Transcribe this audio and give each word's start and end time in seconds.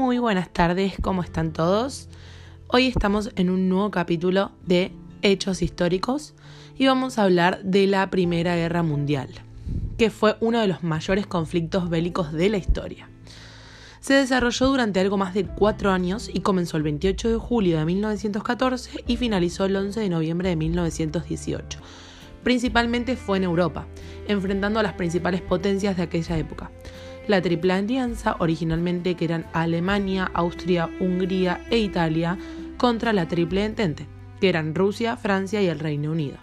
Muy 0.00 0.18
buenas 0.18 0.48
tardes, 0.48 0.94
¿cómo 1.02 1.22
están 1.22 1.52
todos? 1.52 2.08
Hoy 2.68 2.86
estamos 2.86 3.32
en 3.36 3.50
un 3.50 3.68
nuevo 3.68 3.90
capítulo 3.90 4.50
de 4.64 4.92
Hechos 5.20 5.60
Históricos 5.60 6.32
y 6.78 6.86
vamos 6.86 7.18
a 7.18 7.24
hablar 7.24 7.62
de 7.64 7.86
la 7.86 8.08
Primera 8.08 8.56
Guerra 8.56 8.82
Mundial, 8.82 9.28
que 9.98 10.08
fue 10.08 10.38
uno 10.40 10.58
de 10.58 10.68
los 10.68 10.82
mayores 10.82 11.26
conflictos 11.26 11.90
bélicos 11.90 12.32
de 12.32 12.48
la 12.48 12.56
historia. 12.56 13.10
Se 14.00 14.14
desarrolló 14.14 14.68
durante 14.68 15.00
algo 15.00 15.18
más 15.18 15.34
de 15.34 15.44
cuatro 15.44 15.90
años 15.90 16.30
y 16.32 16.40
comenzó 16.40 16.78
el 16.78 16.82
28 16.82 17.28
de 17.28 17.36
julio 17.36 17.78
de 17.78 17.84
1914 17.84 19.04
y 19.06 19.18
finalizó 19.18 19.66
el 19.66 19.76
11 19.76 20.00
de 20.00 20.08
noviembre 20.08 20.48
de 20.48 20.56
1918. 20.56 21.78
Principalmente 22.42 23.16
fue 23.16 23.36
en 23.36 23.44
Europa, 23.44 23.86
enfrentando 24.28 24.80
a 24.80 24.82
las 24.82 24.94
principales 24.94 25.42
potencias 25.42 25.98
de 25.98 26.04
aquella 26.04 26.38
época 26.38 26.70
la 27.26 27.40
Triple 27.40 27.72
Alianza, 27.72 28.36
originalmente 28.38 29.14
que 29.14 29.24
eran 29.24 29.46
Alemania, 29.52 30.30
Austria, 30.34 30.88
Hungría 31.00 31.60
e 31.70 31.78
Italia, 31.78 32.38
contra 32.76 33.12
la 33.12 33.28
Triple 33.28 33.64
Entente, 33.64 34.06
que 34.40 34.48
eran 34.48 34.74
Rusia, 34.74 35.16
Francia 35.16 35.62
y 35.62 35.66
el 35.66 35.78
Reino 35.78 36.12
Unido. 36.12 36.38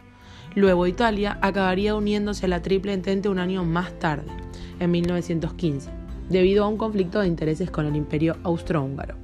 Luego 0.56 0.88
Italia 0.88 1.38
acabaría 1.42 1.96
uniéndose 1.96 2.46
a 2.46 2.50
la 2.50 2.62
Triple 2.62 2.94
Entente 2.94 3.30
un 3.30 3.40
año 3.40 3.64
más 3.64 3.98
tarde, 4.00 4.32
en 4.80 4.92
1915, 4.92 5.90
debido 6.30 6.64
a 6.64 6.68
un 6.68 6.78
conflicto 6.78 7.20
de 7.20 7.28
intereses 7.28 7.70
con 7.70 7.86
el 7.86 7.96
Imperio 7.96 8.38
Austrohúngaro. 8.44 9.16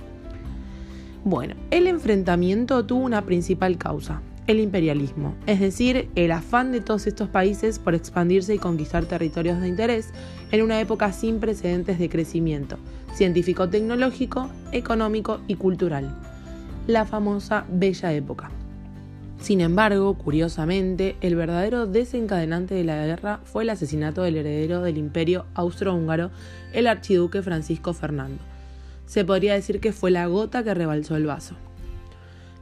Bueno, 1.23 1.55
el 1.71 1.87
enfrentamiento 1.87 2.85
tuvo 2.85 3.05
una 3.05 3.23
principal 3.23 3.77
causa, 3.77 4.21
el 4.47 4.59
imperialismo, 4.59 5.35
es 5.47 5.59
decir, 5.59 6.09
el 6.15 6.31
afán 6.31 6.71
de 6.71 6.81
todos 6.81 7.07
estos 7.07 7.29
países 7.29 7.79
por 7.79 7.95
expandirse 7.95 8.55
y 8.55 8.59
conquistar 8.59 9.05
territorios 9.05 9.61
de 9.61 9.67
interés 9.67 10.09
en 10.51 10.61
una 10.61 10.79
época 10.79 11.13
sin 11.13 11.39
precedentes 11.39 11.99
de 11.99 12.09
crecimiento 12.09 12.77
científico-tecnológico, 13.13 14.49
económico 14.71 15.39
y 15.47 15.55
cultural, 15.55 16.15
la 16.87 17.05
famosa 17.05 17.65
Bella 17.69 18.11
Época. 18.13 18.49
Sin 19.39 19.61
embargo, 19.61 20.13
curiosamente, 20.15 21.17
el 21.21 21.35
verdadero 21.35 21.85
desencadenante 21.85 22.75
de 22.75 22.85
la 22.85 23.05
guerra 23.05 23.41
fue 23.43 23.63
el 23.63 23.69
asesinato 23.69 24.23
del 24.23 24.37
heredero 24.37 24.81
del 24.81 24.97
imperio 24.97 25.45
austrohúngaro, 25.53 26.31
el 26.71 26.87
archiduque 26.87 27.41
Francisco 27.41 27.93
Fernando. 27.93 28.41
Se 29.05 29.25
podría 29.25 29.53
decir 29.53 29.79
que 29.79 29.91
fue 29.91 30.11
la 30.11 30.27
gota 30.27 30.63
que 30.63 30.73
rebalsó 30.73 31.17
el 31.17 31.25
vaso. 31.25 31.55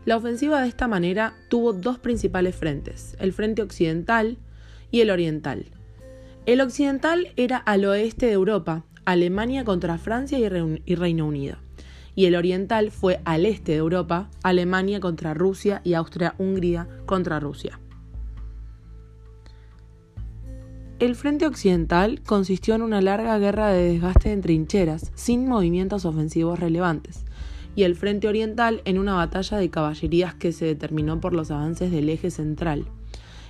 La 0.04 0.18
ofensiva 0.18 0.62
de 0.62 0.68
esta 0.68 0.88
manera 0.88 1.36
tuvo 1.48 1.74
dos 1.74 2.00
principales 2.00 2.56
frentes, 2.56 3.16
el 3.20 3.34
frente 3.34 3.62
occidental 3.62 4.40
y 4.90 5.02
el 5.02 5.12
oriental. 5.12 5.66
El 6.48 6.62
occidental 6.62 7.28
era 7.36 7.58
al 7.58 7.86
oeste 7.86 8.26
de 8.26 8.32
Europa, 8.32 8.84
Alemania 9.06 9.64
contra 9.64 10.00
Francia 10.00 10.40
y 10.40 10.96
Reino 10.96 11.28
Unido. 11.28 11.58
Y 12.16 12.26
el 12.26 12.36
oriental 12.36 12.90
fue 12.90 13.22
al 13.26 13.46
este 13.46 13.74
de 13.74 13.78
Europa, 13.78 14.32
Alemania 14.42 15.00
contra 15.00 15.36
Rusia 15.36 15.82
y 15.84 15.94
Austria-Hungría 15.94 16.88
contra 17.06 17.40
Rusia. 17.40 17.80
El 20.98 21.16
frente 21.16 21.46
occidental 21.46 22.22
consistió 22.24 22.74
en 22.74 22.82
una 22.82 23.02
larga 23.02 23.38
guerra 23.38 23.70
de 23.70 23.94
desgaste 23.94 24.32
en 24.32 24.42
trincheras, 24.42 25.12
sin 25.14 25.48
movimientos 25.48 26.06
ofensivos 26.06 26.60
relevantes 26.60 27.24
y 27.76 27.84
el 27.84 27.96
Frente 27.96 28.28
Oriental 28.28 28.82
en 28.86 28.98
una 29.00 29.14
batalla 29.14 29.58
de 29.58 29.70
caballerías 29.70 30.34
que 30.36 30.52
se 30.52 30.66
determinó 30.66 31.20
por 31.20 31.34
los 31.34 31.52
avances 31.52 31.92
del 31.92 32.10
eje 32.10 32.32
central 32.32 32.86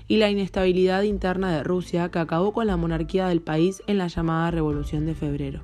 y 0.07 0.17
la 0.17 0.29
inestabilidad 0.29 1.03
interna 1.03 1.55
de 1.55 1.63
Rusia 1.63 2.09
que 2.09 2.19
acabó 2.19 2.53
con 2.53 2.67
la 2.67 2.77
monarquía 2.77 3.27
del 3.27 3.41
país 3.41 3.81
en 3.87 3.97
la 3.97 4.07
llamada 4.07 4.51
Revolución 4.51 5.05
de 5.05 5.15
Febrero. 5.15 5.61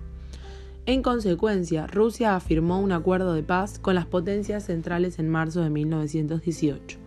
En 0.86 1.02
consecuencia, 1.02 1.86
Rusia 1.86 2.36
afirmó 2.36 2.80
un 2.80 2.94
acuerdo 2.94 3.34
de 3.34 3.44
paz 3.44 3.78
con 3.78 3.94
las 3.94 4.06
potencias 4.06 4.66
centrales 4.66 5.20
en 5.20 5.28
marzo 5.28 5.62
de 5.62 5.70
1918. 5.70 6.98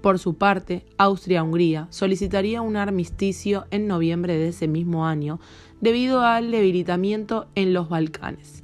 Por 0.00 0.20
su 0.20 0.34
parte, 0.34 0.84
Austria-Hungría 0.98 1.88
solicitaría 1.90 2.62
un 2.62 2.76
armisticio 2.76 3.66
en 3.72 3.88
noviembre 3.88 4.36
de 4.36 4.48
ese 4.48 4.68
mismo 4.68 5.06
año 5.06 5.40
debido 5.80 6.20
al 6.20 6.52
debilitamiento 6.52 7.48
en 7.56 7.72
los 7.72 7.88
Balcanes 7.88 8.62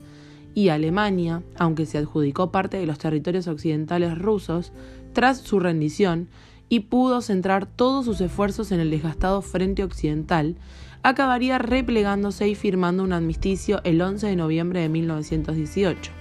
y 0.55 0.69
Alemania, 0.69 1.43
aunque 1.57 1.87
se 1.87 1.99
adjudicó 1.99 2.51
parte 2.51 2.77
de 2.77 2.87
los 2.87 2.99
territorios 2.99 3.47
occidentales 3.47 4.19
rusos, 4.19 4.73
tras 5.13 5.39
su 5.39 5.61
rendición 5.61 6.29
y 6.69 6.81
pudo 6.81 7.21
centrar 7.21 7.67
todos 7.67 8.05
sus 8.05 8.21
esfuerzos 8.21 8.73
en 8.73 8.81
el 8.81 8.91
desgastado 8.91 9.43
frente 9.43 9.85
occidental, 9.85 10.57
acabaría 11.03 11.59
replegándose 11.59 12.49
y 12.49 12.55
firmando 12.55 13.03
un 13.03 13.13
armisticio 13.13 13.81
el 13.85 14.01
11 14.01 14.29
de 14.29 14.37
noviembre 14.37 14.81
de 14.81 14.89
1918. 14.89 16.13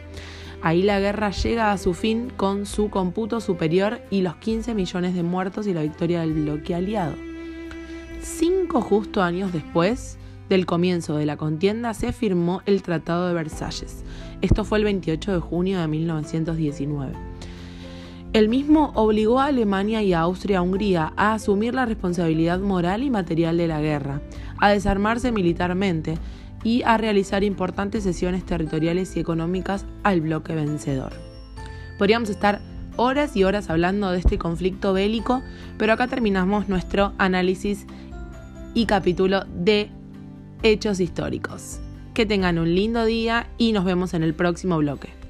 Ahí 0.64 0.84
la 0.84 1.00
guerra 1.00 1.32
llega 1.32 1.72
a 1.72 1.78
su 1.78 1.94
fin 1.94 2.32
con 2.36 2.66
su 2.66 2.90
computo 2.90 3.42
superior 3.42 4.02
y 4.12 4.22
los 4.22 4.36
15 4.36 4.76
millones 4.76 5.16
de 5.16 5.24
muertos 5.24 5.66
y 5.68 5.74
la 5.74 5.82
victoria 5.82 6.22
del 6.22 6.34
bloque 6.34 6.76
aliado. 6.76 7.16
Cinco 8.22 8.82
justo 8.82 9.24
años 9.24 9.52
después, 9.52 10.20
del 10.52 10.66
comienzo 10.66 11.16
de 11.16 11.26
la 11.26 11.38
contienda 11.38 11.94
se 11.94 12.12
firmó 12.12 12.62
el 12.66 12.84
Tratado 12.84 13.26
de 13.30 13.34
Versalles. 13.34 14.04
Esto 14.42 14.66
fue 14.66 14.80
el 14.80 14.84
28 14.84 15.32
de 15.32 15.40
junio 15.40 15.80
de 15.80 15.88
1919. 15.88 17.14
El 18.34 18.50
mismo 18.50 18.92
obligó 18.96 19.40
a 19.40 19.46
Alemania 19.46 20.04
y 20.04 20.12
a 20.12 20.20
Austria-Hungría 20.20 21.14
a 21.16 21.34
asumir 21.36 21.74
la 21.74 21.86
responsabilidad 21.86 22.60
moral 22.60 23.02
y 23.02 23.10
material 23.10 23.56
de 23.56 23.68
la 23.68 23.80
guerra, 23.80 24.22
a 24.60 24.70
desarmarse 24.72 25.32
militarmente 25.32 26.18
y 26.66 26.84
a 26.84 26.98
realizar 26.98 27.46
importantes 27.46 28.04
sesiones 28.04 28.46
territoriales 28.46 29.16
y 29.16 29.22
económicas 29.22 29.86
al 30.04 30.20
bloque 30.20 30.54
vencedor. 30.54 31.14
Podríamos 31.98 32.30
estar 32.30 32.60
horas 32.98 33.38
y 33.38 33.46
horas 33.46 33.70
hablando 33.70 34.12
de 34.12 34.20
este 34.20 34.38
conflicto 34.38 34.92
bélico, 34.92 35.42
pero 35.78 35.94
acá 35.94 36.08
terminamos 36.08 36.68
nuestro 36.68 37.14
análisis 37.20 37.86
y 38.74 38.86
capítulo 38.86 39.46
de 39.46 39.92
hechos 40.64 41.00
históricos. 41.00 41.80
Que 42.14 42.26
tengan 42.26 42.60
un 42.60 42.74
lindo 42.76 43.06
día 43.06 43.48
y 43.58 43.72
nos 43.72 43.86
vemos 43.86 44.14
en 44.14 44.24
el 44.24 44.34
próximo 44.34 44.78
bloque. 44.78 45.21